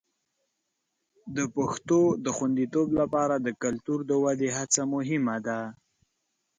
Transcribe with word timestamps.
د 1.35 1.37
پښتو 1.55 1.99
د 2.25 2.27
خوندیتوب 2.37 2.87
لپاره 2.99 3.35
د 3.39 3.47
کلتور 3.63 3.99
د 4.09 4.11
ودې 4.23 4.49
هڅه 4.57 4.81
مهمه 4.93 5.37
ده. 5.47 5.59